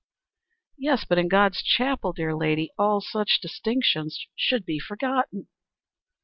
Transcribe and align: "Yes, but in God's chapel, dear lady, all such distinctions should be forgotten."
"Yes, 0.79 1.05
but 1.07 1.19
in 1.19 1.27
God's 1.27 1.61
chapel, 1.61 2.11
dear 2.11 2.35
lady, 2.35 2.71
all 2.75 3.01
such 3.01 3.37
distinctions 3.39 4.25
should 4.35 4.65
be 4.65 4.79
forgotten." 4.79 5.47